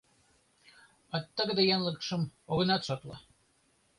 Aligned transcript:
А 1.15 1.17
тыгыде 1.35 1.63
янлыкшым 1.75 2.21
огынат 2.51 2.81
шотло. 2.87 3.15